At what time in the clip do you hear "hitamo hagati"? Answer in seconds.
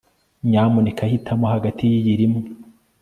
1.11-1.81